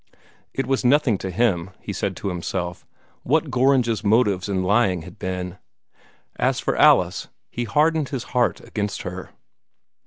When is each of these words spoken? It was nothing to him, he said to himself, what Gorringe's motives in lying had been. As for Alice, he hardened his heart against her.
It 0.51 0.65
was 0.65 0.83
nothing 0.83 1.19
to 1.19 1.29
him, 1.29 1.69
he 1.79 1.93
said 1.93 2.15
to 2.15 2.29
himself, 2.29 2.87
what 3.21 3.51
Gorringe's 3.51 4.03
motives 4.03 4.49
in 4.49 4.63
lying 4.63 5.03
had 5.03 5.19
been. 5.19 5.59
As 6.37 6.59
for 6.59 6.75
Alice, 6.75 7.27
he 7.51 7.65
hardened 7.65 8.09
his 8.09 8.23
heart 8.33 8.59
against 8.61 9.03
her. 9.03 9.29